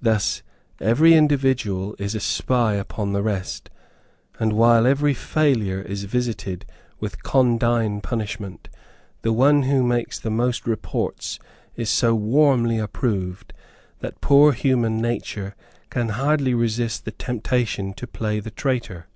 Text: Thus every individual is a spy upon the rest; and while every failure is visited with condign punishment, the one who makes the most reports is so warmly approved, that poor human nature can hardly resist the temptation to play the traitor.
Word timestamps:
Thus 0.00 0.44
every 0.78 1.14
individual 1.14 1.96
is 1.98 2.14
a 2.14 2.20
spy 2.20 2.74
upon 2.74 3.12
the 3.14 3.20
rest; 3.20 3.68
and 4.38 4.52
while 4.52 4.86
every 4.86 5.12
failure 5.12 5.82
is 5.82 6.04
visited 6.04 6.64
with 7.00 7.24
condign 7.24 8.00
punishment, 8.00 8.68
the 9.22 9.32
one 9.32 9.62
who 9.64 9.82
makes 9.82 10.20
the 10.20 10.30
most 10.30 10.68
reports 10.68 11.40
is 11.74 11.90
so 11.90 12.14
warmly 12.14 12.78
approved, 12.78 13.52
that 13.98 14.20
poor 14.20 14.52
human 14.52 14.98
nature 15.00 15.56
can 15.90 16.10
hardly 16.10 16.54
resist 16.54 17.04
the 17.04 17.10
temptation 17.10 17.92
to 17.94 18.06
play 18.06 18.38
the 18.38 18.52
traitor. 18.52 19.08